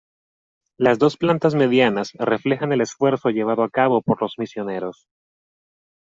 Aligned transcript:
Las 0.79 0.97
dos 0.97 1.15
plantas 1.15 1.53
medianas 1.53 2.09
reflejan 2.13 2.71
el 2.73 2.81
esfuerzo 2.81 3.29
llevado 3.29 3.61
a 3.61 3.69
cabo 3.69 4.01
por 4.01 4.19
los 4.19 4.33
misioneros. 4.39 5.05